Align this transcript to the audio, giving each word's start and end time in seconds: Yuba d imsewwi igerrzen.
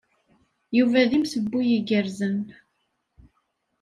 Yuba 0.77 0.99
d 1.09 1.11
imsewwi 1.17 1.63
igerrzen. 1.77 2.37